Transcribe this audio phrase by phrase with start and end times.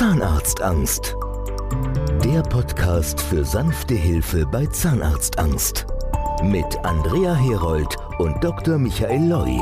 [0.00, 1.14] Zahnarztangst.
[2.24, 5.86] Der Podcast für sanfte Hilfe bei Zahnarztangst.
[6.42, 8.78] Mit Andrea Herold und Dr.
[8.78, 9.58] Michael Loi.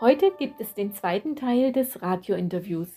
[0.00, 2.88] Heute gibt es den zweiten Teil des Radiointerviews.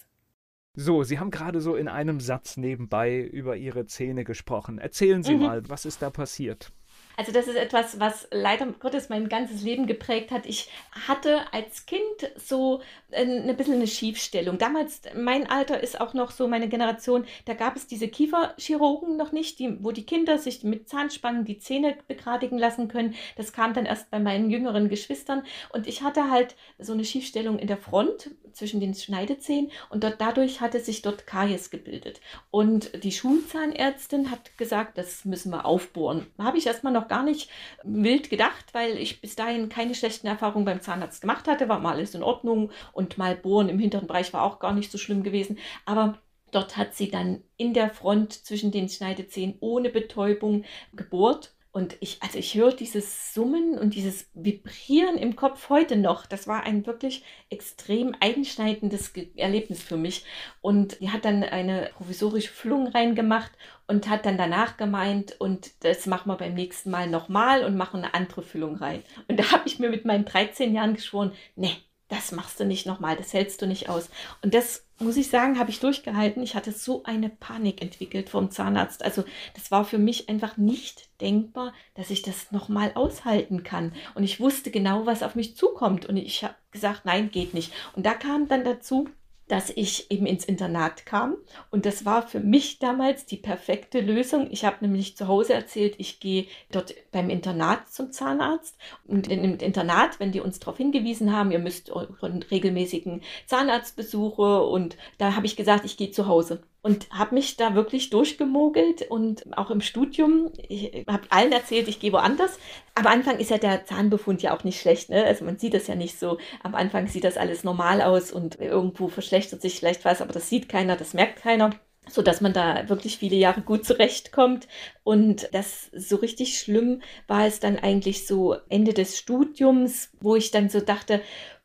[0.73, 4.79] So, Sie haben gerade so in einem Satz nebenbei über Ihre Zähne gesprochen.
[4.79, 5.43] Erzählen Sie mhm.
[5.43, 6.73] mal, was ist da passiert?
[7.21, 10.47] Also das ist etwas, was leider Gottes mein ganzes Leben geprägt hat.
[10.47, 10.71] Ich
[11.07, 12.01] hatte als Kind
[12.35, 12.81] so
[13.11, 14.57] ein äh, bisschen eine Schiefstellung.
[14.57, 19.34] Damals, mein Alter ist auch noch so meine Generation, da gab es diese Kieferchirurgen noch
[19.34, 23.13] nicht, die, wo die Kinder sich mit Zahnspangen die Zähne begradigen lassen können.
[23.35, 25.44] Das kam dann erst bei meinen jüngeren Geschwistern.
[25.69, 30.19] Und ich hatte halt so eine Schiefstellung in der Front zwischen den Schneidezähnen und dort,
[30.19, 32.21] dadurch hatte sich dort Karies gebildet.
[32.49, 36.27] Und die Schulzahnärztin hat gesagt, das müssen wir aufbohren.
[36.37, 37.49] Habe ich erstmal noch gar nicht
[37.83, 41.93] wild gedacht, weil ich bis dahin keine schlechten Erfahrungen beim Zahnarzt gemacht hatte, war mal
[41.93, 45.23] alles in Ordnung und mal bohren im hinteren Bereich war auch gar nicht so schlimm
[45.23, 45.57] gewesen.
[45.85, 46.19] Aber
[46.52, 52.22] dort hat sie dann in der Front zwischen den Schneidezähnen ohne Betäubung gebohrt und ich,
[52.22, 56.25] also ich höre dieses Summen und dieses Vibrieren im Kopf heute noch.
[56.25, 60.25] Das war ein wirklich extrem einschneidendes Erlebnis für mich.
[60.59, 63.53] Und die hat dann eine provisorische Füllung reingemacht
[63.88, 68.03] und hat dann danach gemeint, und das machen wir beim nächsten Mal nochmal und machen
[68.03, 69.02] eine andere Füllung rein.
[69.30, 71.77] Und da habe ich mir mit meinen 13 Jahren geschworen, nee,
[72.12, 74.09] das machst du nicht nochmal, das hältst du nicht aus.
[74.42, 76.44] Und das muss ich sagen, habe ich durchgehalten.
[76.44, 79.04] Ich hatte so eine Panik entwickelt vom Zahnarzt.
[79.04, 79.23] Also
[79.56, 83.94] das war für mich einfach nicht denkbar, dass ich das nochmal aushalten kann.
[84.14, 86.06] Und ich wusste genau, was auf mich zukommt.
[86.06, 87.72] Und ich habe gesagt, nein, geht nicht.
[87.95, 89.08] Und da kam dann dazu,
[89.52, 91.35] dass ich eben ins Internat kam.
[91.71, 94.47] Und das war für mich damals die perfekte Lösung.
[94.49, 98.77] Ich habe nämlich zu Hause erzählt, ich gehe dort beim Internat zum Zahnarzt.
[99.05, 104.63] Und im Internat, wenn die uns darauf hingewiesen haben, ihr müsst von regelmäßigen Zahnarztbesuche.
[104.63, 109.09] Und da habe ich gesagt, ich gehe zu Hause und habe mich da wirklich durchgemogelt
[109.09, 112.58] und auch im Studium, ich habe allen erzählt, ich gehe woanders.
[112.95, 115.23] Am Anfang ist ja der Zahnbefund ja auch nicht schlecht, ne?
[115.23, 116.39] Also man sieht das ja nicht so.
[116.64, 120.49] Am Anfang sieht das alles normal aus und irgendwo verschlechtert sich vielleicht was, aber das
[120.49, 121.71] sieht keiner, das merkt keiner
[122.09, 124.67] so dass man da wirklich viele Jahre gut zurechtkommt.
[125.03, 130.51] Und das so richtig schlimm war es dann eigentlich so Ende des Studiums, wo ich
[130.51, 131.21] dann so dachte,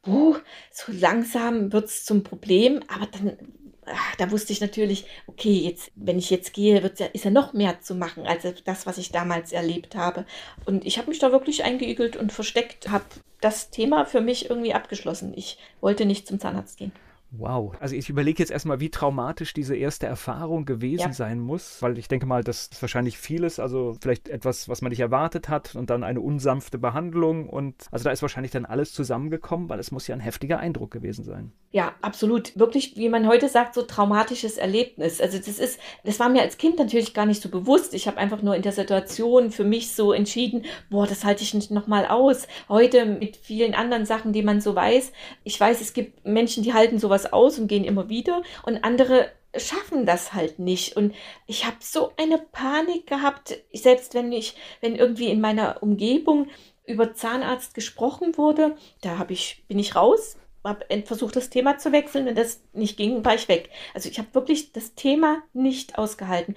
[0.07, 0.37] uh,
[0.71, 3.39] so langsam wird es zum Problem, aber dann
[3.87, 7.31] ach, da wusste ich natürlich, okay, jetzt, wenn ich jetzt gehe, wird's ja, ist ja
[7.31, 10.27] noch mehr zu machen, als das, was ich damals erlebt habe.
[10.65, 13.05] Und ich habe mich da wirklich eingeigelt und versteckt, habe
[13.41, 15.33] das Thema für mich irgendwie abgeschlossen.
[15.37, 16.93] Ich wollte nicht zum Zahnarzt gehen.
[17.39, 17.75] Wow.
[17.81, 21.13] Also ich überlege jetzt erstmal, wie traumatisch diese erste Erfahrung gewesen ja.
[21.13, 24.91] sein muss, weil ich denke mal, das ist wahrscheinlich vieles, also vielleicht etwas, was man
[24.91, 28.93] nicht erwartet hat und dann eine unsanfte Behandlung und also da ist wahrscheinlich dann alles
[28.93, 31.53] zusammengekommen, weil es muss ja ein heftiger Eindruck gewesen sein.
[31.73, 32.59] Ja, absolut.
[32.59, 35.21] Wirklich, wie man heute sagt, so traumatisches Erlebnis.
[35.21, 37.93] Also das ist, das war mir als Kind natürlich gar nicht so bewusst.
[37.93, 41.53] Ich habe einfach nur in der Situation für mich so entschieden, boah, das halte ich
[41.53, 42.49] nicht nochmal aus.
[42.71, 45.13] Heute mit vielen anderen Sachen, die man so weiß.
[45.45, 49.31] Ich weiß, es gibt Menschen, die halten sowas aus und gehen immer wieder und andere
[49.57, 50.97] schaffen das halt nicht.
[50.97, 51.15] Und
[51.47, 56.49] ich habe so eine Panik gehabt, selbst wenn ich, wenn irgendwie in meiner Umgebung
[56.87, 61.93] über Zahnarzt gesprochen wurde, da habe ich, bin ich raus, habe versucht, das Thema zu
[61.93, 63.71] wechseln und das nicht ging, war ich weg.
[63.95, 66.55] Also ich habe wirklich das Thema nicht ausgehalten.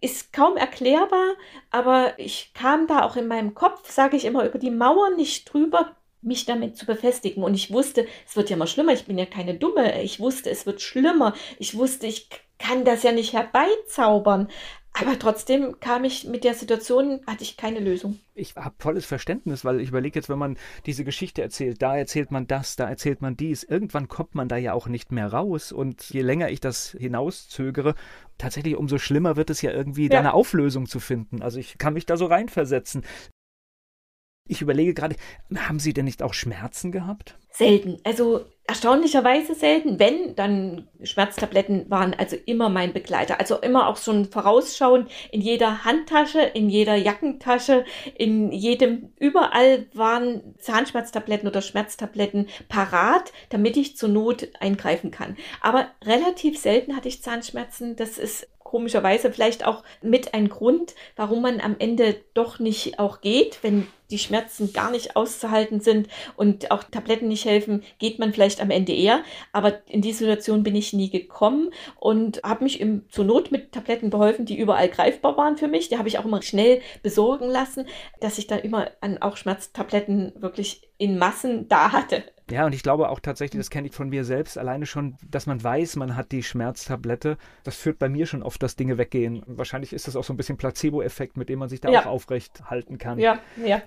[0.00, 1.34] Ist kaum erklärbar,
[1.70, 5.52] aber ich kam da auch in meinem Kopf, sage ich immer, über die Mauer nicht
[5.52, 7.42] drüber, mich damit zu befestigen.
[7.42, 8.92] Und ich wusste, es wird ja mal schlimmer.
[8.92, 10.02] Ich bin ja keine Dumme.
[10.02, 11.34] Ich wusste, es wird schlimmer.
[11.58, 14.48] Ich wusste, ich kann das ja nicht herbeizaubern.
[14.92, 18.18] Aber trotzdem kam ich mit der Situation, hatte ich keine Lösung.
[18.34, 22.32] Ich habe volles Verständnis, weil ich überlege jetzt, wenn man diese Geschichte erzählt, da erzählt
[22.32, 23.62] man das, da erzählt man dies.
[23.62, 25.70] Irgendwann kommt man da ja auch nicht mehr raus.
[25.70, 27.94] Und je länger ich das hinauszögere,
[28.36, 30.08] tatsächlich umso schlimmer wird es ja irgendwie, ja.
[30.08, 31.40] da eine Auflösung zu finden.
[31.40, 33.04] Also ich kann mich da so reinversetzen.
[34.50, 35.14] Ich überlege gerade,
[35.54, 37.38] haben Sie denn nicht auch Schmerzen gehabt?
[37.52, 37.98] Selten.
[38.02, 40.00] Also erstaunlicherweise selten.
[40.00, 43.38] Wenn, dann Schmerztabletten waren also immer mein Begleiter.
[43.38, 47.84] Also immer auch schon vorausschauend in jeder Handtasche, in jeder Jackentasche,
[48.18, 55.36] in jedem, überall waren Zahnschmerztabletten oder Schmerztabletten parat, damit ich zur Not eingreifen kann.
[55.60, 57.94] Aber relativ selten hatte ich Zahnschmerzen.
[57.94, 63.20] Das ist komischerweise vielleicht auch mit ein Grund, warum man am Ende doch nicht auch
[63.20, 68.32] geht, wenn die Schmerzen gar nicht auszuhalten sind und auch Tabletten nicht helfen, geht man
[68.32, 69.24] vielleicht am Ende eher.
[69.52, 73.72] Aber in die Situation bin ich nie gekommen und habe mich im, zur Not mit
[73.72, 75.88] Tabletten beholfen, die überall greifbar waren für mich.
[75.88, 77.86] Die habe ich auch immer schnell besorgen lassen,
[78.20, 82.22] dass ich dann immer an auch Schmerztabletten wirklich in Massen da hatte.
[82.50, 85.46] Ja, und ich glaube auch tatsächlich, das kenne ich von mir selbst, alleine schon, dass
[85.46, 89.42] man weiß, man hat die Schmerztablette, das führt bei mir schon oft, dass Dinge weggehen.
[89.46, 92.02] Wahrscheinlich ist das auch so ein bisschen Placebo-Effekt, mit dem man sich da Ja.
[92.02, 93.18] auch aufrecht halten kann.
[93.18, 93.82] Ja, ja.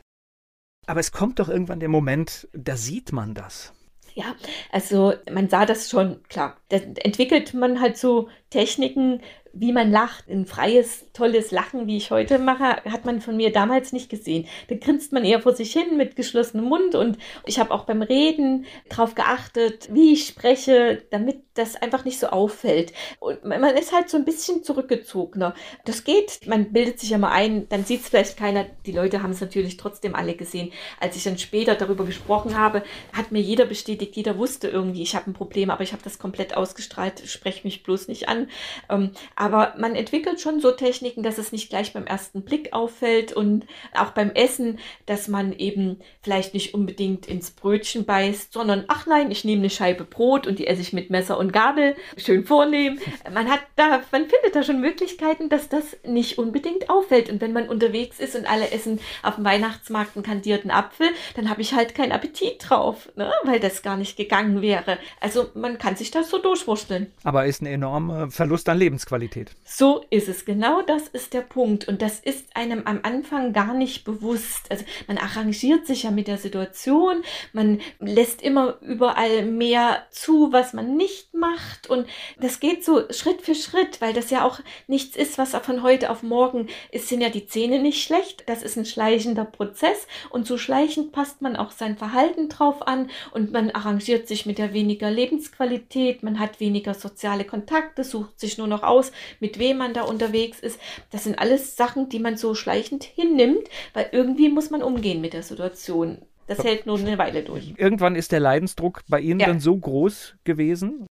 [0.86, 3.74] Aber es kommt doch irgendwann der Moment, da sieht man das.
[4.16, 4.36] Ja,
[4.72, 6.58] also man sah das schon, klar.
[6.70, 9.22] Da entwickelt man halt so Techniken,
[9.54, 10.28] wie man lacht.
[10.30, 14.48] Ein freies, tolles Lachen, wie ich heute mache, hat man von mir damals nicht gesehen.
[14.68, 18.02] Da grinst man eher vor sich hin mit geschlossenem Mund und ich habe auch beim
[18.02, 22.94] Reden darauf geachtet, wie ich spreche, damit das einfach nicht so auffällt.
[23.20, 25.54] Und man ist halt so ein bisschen zurückgezogener.
[25.86, 28.66] Das geht, man bildet sich ja mal ein, dann sieht es vielleicht keiner.
[28.88, 30.72] Die Leute haben es natürlich trotzdem alle gesehen.
[31.00, 32.84] Als ich dann später darüber gesprochen habe,
[33.14, 36.18] hat mir jeder bestätigt, jeder wusste irgendwie, ich habe ein Problem, aber ich habe das
[36.18, 38.48] komplett ausgestrahlt, sprech mich bloß nicht an.
[38.90, 39.12] Ähm,
[39.44, 43.66] aber man entwickelt schon so Techniken, dass es nicht gleich beim ersten Blick auffällt und
[43.94, 49.32] auch beim Essen, dass man eben vielleicht nicht unbedingt ins Brötchen beißt, sondern ach nein,
[49.32, 53.00] ich nehme eine Scheibe Brot und die esse ich mit Messer und Gabel, schön vornehm.
[53.34, 57.30] Man hat da, man findet da schon Möglichkeiten, dass das nicht unbedingt auffällt.
[57.30, 61.50] Und wenn man unterwegs ist und alle essen auf dem Weihnachtsmarkt einen kandierten Apfel, dann
[61.50, 63.30] habe ich halt keinen Appetit drauf, ne?
[63.44, 65.00] weil das gar nicht gegangen wäre.
[65.20, 67.08] Also man kann sich das so durchwursteln.
[67.26, 69.33] Aber ist ein enormer Verlust an Lebensqualität.
[69.66, 70.46] So ist es.
[70.46, 71.88] Genau das ist der Punkt.
[71.88, 74.70] Und das ist einem am Anfang gar nicht bewusst.
[74.70, 77.24] Also man arrangiert sich ja mit der Situation.
[77.54, 81.90] Man lässt immer überall mehr zu, was man nicht macht.
[81.90, 82.08] Und
[82.40, 86.10] das geht so Schritt für Schritt, weil das ja auch nichts ist, was von heute
[86.10, 88.44] auf morgen ist, sind ja die Zähne nicht schlecht.
[88.48, 90.08] Das ist ein schleichender Prozess.
[90.30, 93.10] Und so schleichend passt man auch sein Verhalten drauf an.
[93.32, 96.22] Und man arrangiert sich mit der weniger Lebensqualität.
[96.22, 100.60] Man hat weniger soziale Kontakte, sucht sich nur noch aus, mit wem man da unterwegs
[100.60, 100.80] ist.
[101.12, 105.34] Das sind alles Sachen, die man so schleichend hinnimmt, weil irgendwie muss man umgehen mit
[105.34, 106.20] der Situation.
[106.48, 107.74] Das hält nur eine Weile durch.
[107.78, 109.48] Irgendwann ist der Leidensdruck bei Ihnen Ja.
[109.48, 111.06] dann so groß gewesen.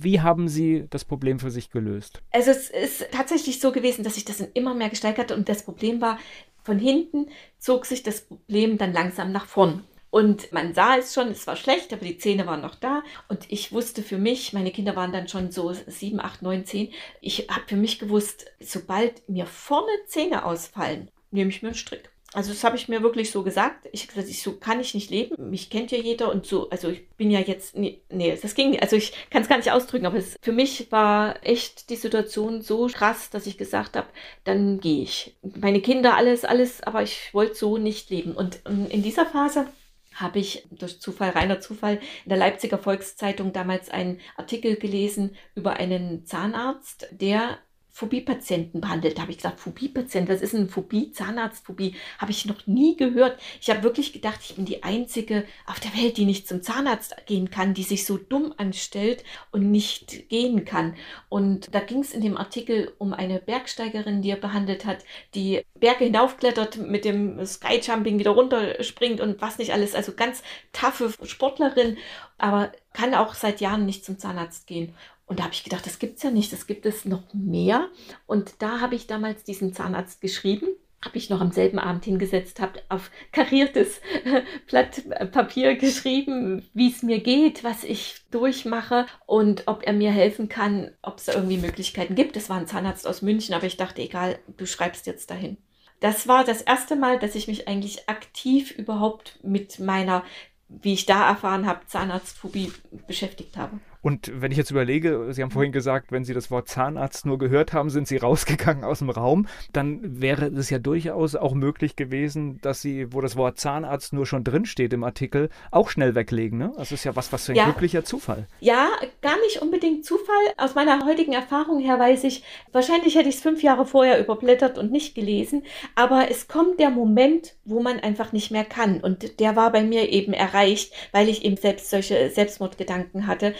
[0.00, 2.20] Wie haben Sie das Problem für sich gelöst?
[2.32, 5.48] Also es ist tatsächlich so gewesen, dass sich das dann immer mehr gesteigert hat und
[5.48, 6.18] das Problem war,
[6.64, 7.28] von hinten
[7.58, 9.84] zog sich das Problem dann langsam nach vorn.
[10.14, 13.02] Und man sah es schon, es war schlecht, aber die Zähne waren noch da.
[13.26, 16.92] Und ich wusste für mich, meine Kinder waren dann schon so sieben, acht, neun, zehn.
[17.20, 22.10] Ich habe für mich gewusst, sobald mir vorne Zähne ausfallen, nehme ich mir einen Strick.
[22.32, 23.88] Also das habe ich mir wirklich so gesagt.
[23.90, 25.50] Ich habe gesagt, ich, so kann ich nicht leben.
[25.50, 26.70] Mich kennt ja jeder und so.
[26.70, 28.82] Also ich bin ja jetzt, nee, nee das ging nicht.
[28.82, 32.62] Also ich kann es gar nicht ausdrücken, aber es, für mich war echt die Situation
[32.62, 34.06] so krass, dass ich gesagt habe,
[34.44, 35.34] dann gehe ich.
[35.42, 38.30] Meine Kinder, alles, alles, aber ich wollte so nicht leben.
[38.36, 39.66] Und ähm, in dieser Phase
[40.14, 45.74] habe ich durch Zufall, reiner Zufall, in der Leipziger Volkszeitung damals einen Artikel gelesen über
[45.74, 47.58] einen Zahnarzt, der
[47.94, 49.16] Phobie-Patienten behandelt.
[49.16, 51.12] Da habe ich gesagt, Phobie-Patient, was ist eine Phobie?
[51.12, 53.40] Zahnarztphobie habe ich noch nie gehört.
[53.60, 57.14] Ich habe wirklich gedacht, ich bin die Einzige auf der Welt, die nicht zum Zahnarzt
[57.26, 60.96] gehen kann, die sich so dumm anstellt und nicht gehen kann.
[61.28, 65.04] Und da ging es in dem Artikel um eine Bergsteigerin, die er behandelt hat,
[65.36, 69.94] die Berge hinaufklettert, mit dem Skyjumping wieder runterspringt und was nicht alles.
[69.94, 70.42] Also ganz
[70.72, 71.96] taffe Sportlerin,
[72.38, 74.94] aber kann auch seit Jahren nicht zum Zahnarzt gehen.
[75.26, 77.88] Und da habe ich gedacht, das gibt es ja nicht, das gibt es noch mehr.
[78.26, 80.68] Und da habe ich damals diesen Zahnarzt geschrieben,
[81.04, 84.00] habe ich noch am selben Abend hingesetzt, habe auf kariertes
[84.66, 90.48] Blatt Papier geschrieben, wie es mir geht, was ich durchmache und ob er mir helfen
[90.48, 92.36] kann, ob es da irgendwie Möglichkeiten gibt.
[92.36, 95.58] Das war ein Zahnarzt aus München, aber ich dachte, egal, du schreibst jetzt dahin.
[96.00, 100.24] Das war das erste Mal, dass ich mich eigentlich aktiv überhaupt mit meiner,
[100.68, 102.72] wie ich da erfahren habe, Zahnarztphobie
[103.06, 103.80] beschäftigt habe.
[104.04, 107.38] Und wenn ich jetzt überlege, Sie haben vorhin gesagt, wenn Sie das Wort Zahnarzt nur
[107.38, 111.96] gehört haben, sind Sie rausgegangen aus dem Raum, dann wäre es ja durchaus auch möglich
[111.96, 116.58] gewesen, dass Sie, wo das Wort Zahnarzt nur schon drinsteht im Artikel, auch schnell weglegen.
[116.58, 116.70] Ne?
[116.76, 117.64] Das ist ja was, was für ein Ja.
[117.64, 118.46] glücklicher Zufall.
[118.60, 118.90] Ja,
[119.22, 120.34] gar nicht unbedingt Zufall.
[120.58, 124.76] Aus meiner heutigen Erfahrung her weiß ich, wahrscheinlich hätte ich es fünf Jahre vorher überblättert
[124.76, 125.62] und nicht gelesen.
[125.94, 129.00] Aber es kommt der Moment, wo man einfach nicht mehr kann.
[129.00, 133.54] Und der war bei mir eben erreicht, weil ich eben selbst solche Selbstmordgedanken hatte.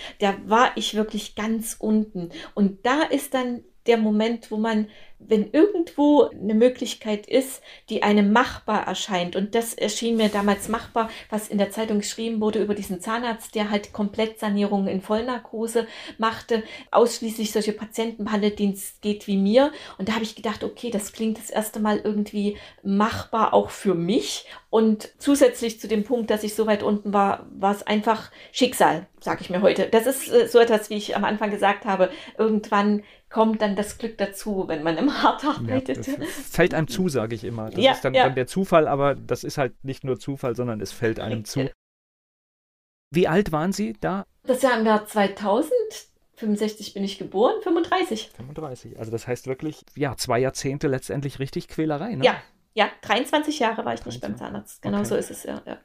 [0.47, 2.31] War ich wirklich ganz unten.
[2.55, 4.88] Und da ist dann der Moment, wo man,
[5.19, 11.11] wenn irgendwo eine Möglichkeit ist, die einem machbar erscheint, und das erschien mir damals machbar,
[11.31, 15.87] was in der Zeitung geschrieben wurde über diesen Zahnarzt, der halt Komplettsanierungen in Vollnarkose
[16.19, 19.73] machte, ausschließlich solche Patienten behandelt, denen es geht wie mir.
[19.99, 23.95] Und da habe ich gedacht, okay, das klingt das erste Mal irgendwie machbar auch für
[23.95, 24.47] mich.
[24.75, 29.07] Und zusätzlich zu dem Punkt, dass ich so weit unten war, war es einfach Schicksal,
[29.21, 29.87] sage ich mir heute.
[29.87, 32.11] Das ist äh, so etwas, wie ich am Anfang gesagt habe.
[32.38, 36.07] Irgendwann kommt dann das Glück dazu, wenn man im hart Ja, arbeitet.
[36.07, 36.07] das
[36.53, 37.69] fällt einem zu, sage ich immer.
[37.69, 38.26] Das Ja, ist dann, ja.
[38.26, 41.69] dann der Zufall, aber das ist halt nicht nur Zufall, sondern es fällt einem zu.
[43.11, 44.25] Wie alt waren Sie da?
[44.45, 45.73] Das Jahr im Jahr 2000.
[46.37, 48.31] 65 bin ich geboren, 35.
[48.37, 48.99] 35.
[49.00, 52.25] Also das heißt wirklich, ja, zwei Jahrzehnte letztendlich richtig Quälerei, ne?
[52.25, 52.37] Ja,
[52.75, 54.07] ja, 23 Jahre war ich 23.
[54.07, 54.81] nicht beim Zahnarzt.
[54.81, 55.07] Genau okay.
[55.09, 55.79] so ist es, ja, ja.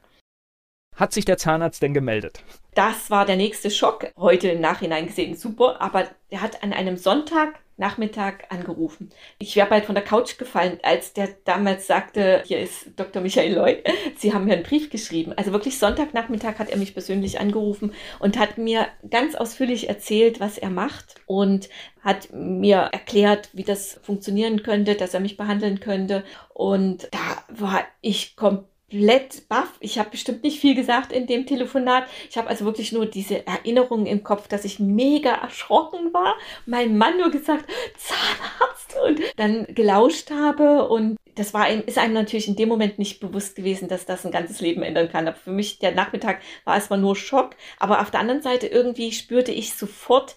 [1.00, 2.44] Hat sich der Zahnarzt denn gemeldet?
[2.74, 4.12] Das war der nächste Schock.
[4.18, 9.08] Heute im Nachhinein gesehen super, aber er hat an einem Sonntagnachmittag angerufen.
[9.38, 13.22] Ich wäre bald von der Couch gefallen, als der damals sagte, hier ist Dr.
[13.22, 13.82] Michael Loy,
[14.18, 15.32] Sie haben mir einen Brief geschrieben.
[15.38, 20.58] Also wirklich Sonntagnachmittag hat er mich persönlich angerufen und hat mir ganz ausführlich erzählt, was
[20.58, 21.70] er macht und
[22.02, 26.24] hat mir erklärt, wie das funktionieren könnte, dass er mich behandeln könnte.
[26.52, 29.76] Und da war ich komplett komplett baff.
[29.80, 32.04] Ich habe bestimmt nicht viel gesagt in dem Telefonat.
[32.28, 36.34] Ich habe also wirklich nur diese Erinnerungen im Kopf, dass ich mega erschrocken war.
[36.66, 37.66] Mein Mann nur gesagt,
[37.96, 43.20] Zahnarzt und dann gelauscht habe und das war ist einem natürlich in dem Moment nicht
[43.20, 45.28] bewusst gewesen, dass das ein ganzes Leben ändern kann.
[45.28, 49.12] Aber für mich der Nachmittag war erstmal nur Schock, aber auf der anderen Seite irgendwie
[49.12, 50.34] spürte ich sofort,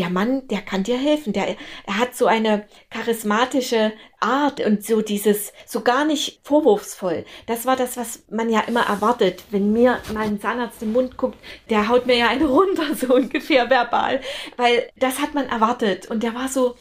[0.00, 1.34] der Mann, der kann dir helfen.
[1.34, 7.26] Der, er hat so eine charismatische Art und so dieses, so gar nicht vorwurfsvoll.
[7.46, 9.44] Das war das, was man ja immer erwartet.
[9.50, 11.38] Wenn mir mein Zahnarzt im Mund guckt,
[11.68, 14.22] der haut mir ja eine runter, so ungefähr verbal.
[14.56, 16.10] Weil das hat man erwartet.
[16.10, 16.76] Und der war so,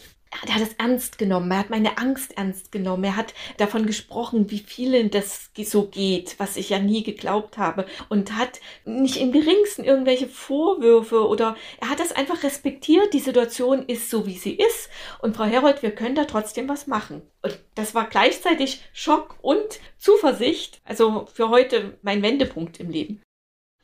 [0.45, 4.51] er hat es ernst genommen, er hat meine Angst ernst genommen, er hat davon gesprochen,
[4.51, 7.85] wie vielen das so geht, was ich ja nie geglaubt habe.
[8.09, 13.85] Und hat nicht im geringsten irgendwelche Vorwürfe oder er hat das einfach respektiert, die Situation
[13.87, 14.89] ist so, wie sie ist.
[15.21, 17.21] Und Frau Herold, wir können da trotzdem was machen.
[17.41, 23.21] Und das war gleichzeitig Schock und Zuversicht, also für heute mein Wendepunkt im Leben.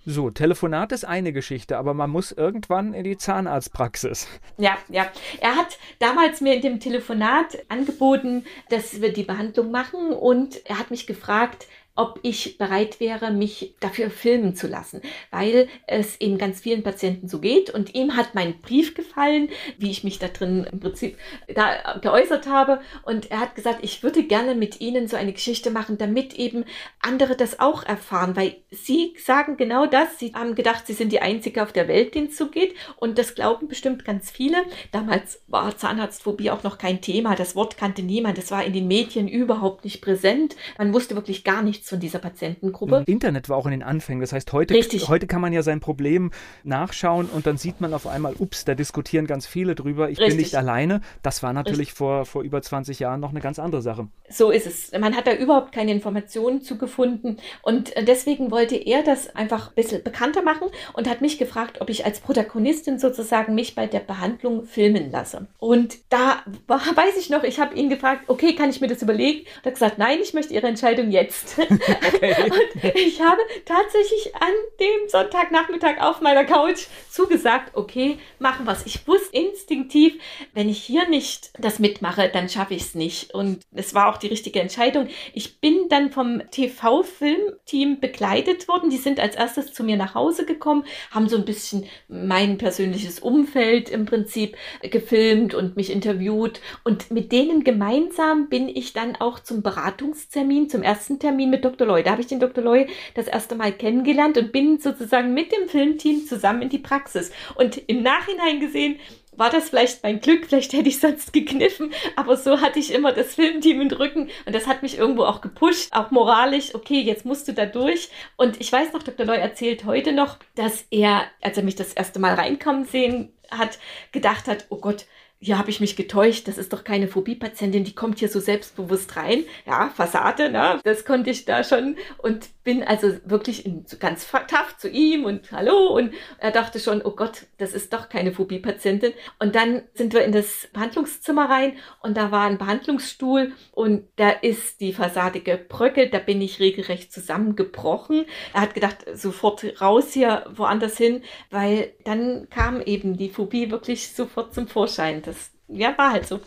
[0.08, 4.28] So, Telefonat ist eine Geschichte, aber man muss irgendwann in die Zahnarztpraxis.
[4.58, 5.08] Ja, ja.
[5.42, 10.78] Er hat damals mir in dem Telefonat angeboten, dass wir die Behandlung machen und er
[10.78, 16.38] hat mich gefragt, ob ich bereit wäre, mich dafür filmen zu lassen, weil es eben
[16.38, 17.70] ganz vielen Patienten so geht.
[17.70, 22.48] Und ihm hat mein Brief gefallen, wie ich mich da drin im Prinzip da geäußert
[22.48, 22.82] habe.
[23.04, 26.66] Und er hat gesagt, ich würde gerne mit Ihnen so eine Geschichte machen, damit eben
[27.02, 30.20] andere das auch erfahren, weil Sie sagen genau das.
[30.20, 32.75] Sie haben gedacht, Sie sind die Einzige auf der Welt, denen es so geht.
[32.98, 34.66] Und das glauben bestimmt ganz viele.
[34.92, 37.36] Damals war Zahnarztphobie auch noch kein Thema.
[37.36, 38.38] Das Wort kannte niemand.
[38.38, 40.58] Das war in den Medien überhaupt nicht präsent.
[40.78, 43.04] Man wusste wirklich gar nichts nichts von dieser Patientengruppe.
[43.06, 44.22] Internet war auch in den Anfängen.
[44.22, 46.32] Das heißt, heute, heute kann man ja sein Problem
[46.63, 50.10] nachschauen und dann sieht man auf einmal, ups, da diskutieren ganz viele drüber.
[50.10, 50.36] Ich Richtig.
[50.36, 51.01] bin nicht alleine.
[51.22, 54.08] Das war natürlich vor, vor über 20 Jahren noch eine ganz andere Sache.
[54.30, 54.92] So ist es.
[55.00, 60.04] Man hat da überhaupt keine Informationen zugefunden und deswegen wollte er das einfach ein bisschen
[60.04, 64.65] bekannter machen und hat mich gefragt, ob ich als Protagonistin sozusagen mich bei der Behandlung
[64.65, 65.48] filmen lasse.
[65.60, 69.01] Und da war, weiß ich noch, ich habe ihn gefragt, okay, kann ich mir das
[69.01, 69.42] überlegen?
[69.42, 71.58] Und er hat gesagt, nein, ich möchte Ihre Entscheidung jetzt.
[71.75, 72.36] Okay.
[72.44, 78.86] Und ich habe tatsächlich an dem Sonntagnachmittag auf meiner Couch zugesagt, okay, machen wir es.
[78.86, 80.15] Ich wusste instinktiv,
[80.53, 83.34] wenn ich hier nicht das mitmache, dann schaffe ich es nicht.
[83.34, 85.08] Und es war auch die richtige Entscheidung.
[85.34, 88.89] Ich bin dann vom TV-Filmteam begleitet worden.
[88.89, 93.20] Die sind als erstes zu mir nach Hause gekommen, haben so ein bisschen mein persönliches
[93.20, 96.62] Umfeld im Prinzip gefilmt und mich interviewt.
[96.84, 101.88] Und mit denen gemeinsam bin ich dann auch zum Beratungstermin, zum ersten Termin mit Dr.
[101.88, 102.04] Loy.
[102.04, 102.64] Da habe ich den Dr.
[102.64, 107.32] Loy das erste Mal kennengelernt und bin sozusagen mit dem Filmteam zusammen in die Praxis.
[107.56, 109.00] Und im Nachhinein gesehen,
[109.38, 113.12] war das vielleicht mein Glück, vielleicht hätte ich sonst gekniffen, aber so hatte ich immer
[113.12, 117.26] das Filmteam im Rücken und das hat mich irgendwo auch gepusht, auch moralisch, okay, jetzt
[117.26, 118.10] musst du da durch.
[118.38, 119.26] Und ich weiß noch, Dr.
[119.26, 123.78] Loy erzählt heute noch, dass er, als er mich das erste Mal reinkommen sehen hat,
[124.12, 125.06] gedacht hat, oh Gott,
[125.46, 129.16] hier habe ich mich getäuscht, das ist doch keine Phobie-Patientin, die kommt hier so selbstbewusst
[129.16, 129.44] rein.
[129.68, 130.80] Ja, Fassade, ne?
[130.84, 135.52] das konnte ich da schon und bin also wirklich in, ganz tough zu ihm und
[135.52, 139.14] hallo und er dachte schon, oh Gott, das ist doch keine Phobie-Patientin.
[139.38, 144.32] Und dann sind wir in das Behandlungszimmer rein und da war ein Behandlungsstuhl und da
[144.32, 148.25] ist die Fassade gebröckelt, da bin ich regelrecht zusammengebrochen.
[148.54, 151.22] Er hat gedacht, sofort raus hier woanders hin,
[151.52, 155.22] weil dann kam eben die Phobie wirklich sofort zum Vorschein.
[155.22, 155.35] Das
[155.68, 156.40] ja, war halt so.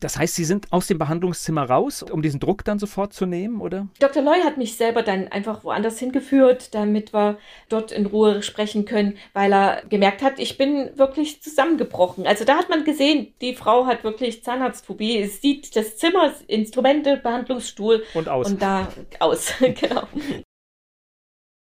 [0.00, 3.60] Das heißt, Sie sind aus dem Behandlungszimmer raus, um diesen Druck dann sofort zu nehmen,
[3.62, 3.88] oder?
[4.00, 4.22] Dr.
[4.22, 7.38] Loy hat mich selber dann einfach woanders hingeführt, damit wir
[7.70, 12.26] dort in Ruhe sprechen können, weil er gemerkt hat, ich bin wirklich zusammengebrochen.
[12.26, 15.18] Also da hat man gesehen, die Frau hat wirklich Zahnarztphobie.
[15.18, 18.50] Es sieht das Zimmer, Instrumente, Behandlungsstuhl und aus.
[18.50, 18.88] Und da
[19.20, 20.06] aus, genau.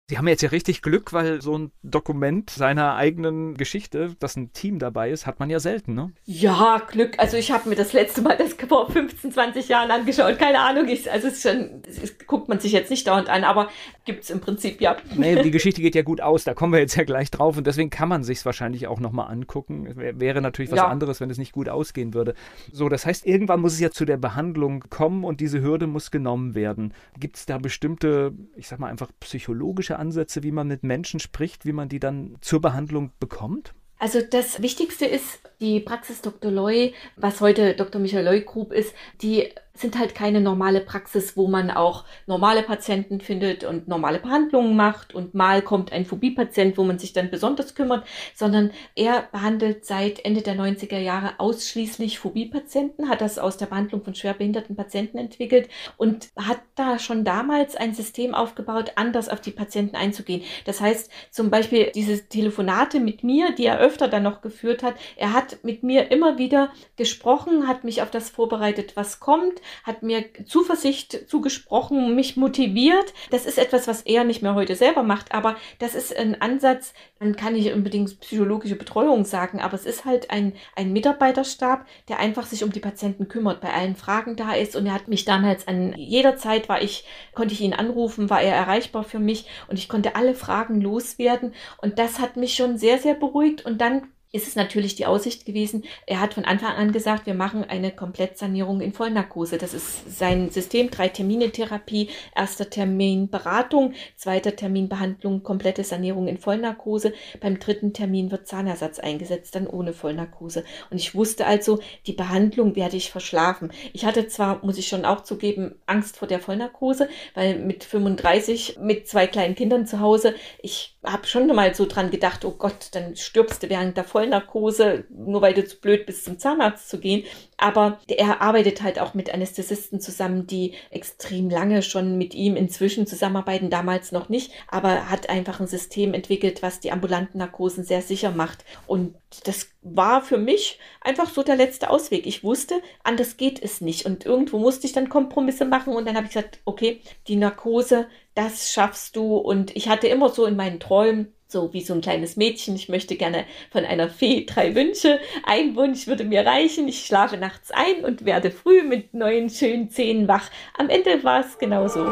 [0.10, 4.54] Sie haben jetzt ja richtig Glück, weil so ein Dokument seiner eigenen Geschichte, dass ein
[4.54, 6.14] Team dabei ist, hat man ja selten, ne?
[6.24, 7.16] Ja, Glück.
[7.18, 10.40] Also ich habe mir das letzte Mal das vor 15, 20 Jahren angeschaut.
[10.40, 13.44] Keine Ahnung, ich, also es ist schon, es guckt man sich jetzt nicht dauernd an,
[13.44, 13.68] aber
[14.06, 14.96] gibt es im Prinzip ja.
[15.14, 17.68] Nee, die Geschichte geht ja gut aus, da kommen wir jetzt ja gleich drauf und
[17.68, 19.92] deswegen kann man sich wahrscheinlich auch nochmal angucken.
[19.98, 20.88] Wäre natürlich was ja.
[20.88, 22.34] anderes, wenn es nicht gut ausgehen würde.
[22.72, 26.12] So, das heißt, irgendwann muss es ja zu der Behandlung kommen und diese Hürde muss
[26.12, 26.94] genommen werden.
[27.20, 31.66] Gibt es da bestimmte, ich sag mal einfach psychologische Ansätze, wie man mit Menschen spricht,
[31.66, 33.74] wie man die dann zur Behandlung bekommt?
[34.00, 36.52] Also das Wichtigste ist die Praxis Dr.
[36.52, 38.00] Loy, was heute Dr.
[38.00, 43.22] Michael Loy Group ist, die sind halt keine normale Praxis, wo man auch normale Patienten
[43.22, 47.76] findet und normale Behandlungen macht und mal kommt ein Phobie-Patient, wo man sich dann besonders
[47.76, 48.06] kümmert,
[48.36, 54.04] sondern er behandelt seit Ende der 90er Jahre ausschließlich Phobie-Patienten, hat das aus der Behandlung
[54.04, 59.52] von schwerbehinderten Patienten entwickelt und hat da schon damals ein System aufgebaut, anders auf die
[59.52, 60.44] Patienten einzugehen.
[60.66, 64.96] Das heißt zum Beispiel diese Telefonate mit mir, die er öfter dann noch geführt hat,
[65.16, 70.04] er hat mit mir immer wieder gesprochen, hat mich auf das vorbereitet, was kommt, hat
[70.04, 73.14] mir Zuversicht zugesprochen, mich motiviert.
[73.32, 76.94] Das ist etwas, was er nicht mehr heute selber macht, aber das ist ein Ansatz,
[77.20, 82.20] dann kann ich unbedingt psychologische Betreuung sagen, aber es ist halt ein, ein Mitarbeiterstab, der
[82.20, 84.76] einfach sich um die Patienten kümmert, bei allen Fragen da ist.
[84.76, 88.42] Und er hat mich damals an jeder Zeit war ich, konnte ich ihn anrufen, war
[88.42, 89.48] er erreichbar für mich.
[89.68, 91.54] Und ich konnte alle Fragen loswerden.
[91.82, 93.66] Und das hat mich schon sehr, sehr beruhigt.
[93.66, 97.34] Und dann ist es natürlich die Aussicht gewesen, er hat von Anfang an gesagt, wir
[97.34, 99.58] machen eine Komplettsanierung in Vollnarkose.
[99.58, 106.28] Das ist sein System, drei Termine Therapie, erster Termin Beratung, zweiter Termin Behandlung, komplette Sanierung
[106.28, 107.14] in Vollnarkose.
[107.40, 110.66] Beim dritten Termin wird Zahnersatz eingesetzt, dann ohne Vollnarkose.
[110.90, 113.72] Und ich wusste also, die Behandlung werde ich verschlafen.
[113.94, 118.78] Ich hatte zwar, muss ich schon auch zugeben, Angst vor der Vollnarkose, weil mit 35,
[118.82, 122.90] mit zwei kleinen Kindern zu Hause, ich habe schon mal so dran gedacht, oh Gott,
[122.92, 127.00] dann stirbst du während der Vollnarkose, nur weil du zu blöd bist, zum Zahnarzt zu
[127.00, 127.24] gehen.
[127.56, 133.06] Aber er arbeitet halt auch mit Anästhesisten zusammen, die extrem lange schon mit ihm inzwischen
[133.06, 138.02] zusammenarbeiten, damals noch nicht, aber hat einfach ein System entwickelt, was die ambulanten Narkosen sehr
[138.02, 138.66] sicher macht.
[138.88, 142.26] Und das war für mich einfach so der letzte Ausweg.
[142.26, 144.08] Ich wusste, anders geht es nicht.
[144.08, 148.08] Und irgendwo musste ich dann Kompromisse machen und dann habe ich gesagt, okay, die Narkose,
[148.34, 149.38] das schaffst du.
[149.38, 152.90] Und ich hatte immer so in meinen Träumen, so wie so ein kleines Mädchen, ich
[152.90, 155.20] möchte gerne von einer Fee drei Wünsche.
[155.44, 156.88] Ein Wunsch würde mir reichen.
[156.88, 160.50] Ich schlafe nachts ein und werde früh mit neuen schönen Zähnen wach.
[160.78, 162.06] Am Ende war es genauso.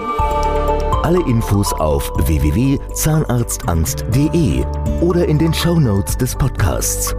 [1.04, 4.64] Alle Infos auf www.zahnarztangst.de
[5.02, 7.14] oder in den Show Notes des Podcasts.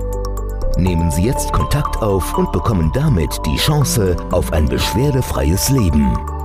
[0.79, 6.36] Nehmen Sie jetzt Kontakt auf und bekommen damit die Chance auf ein beschwerdefreies Leben.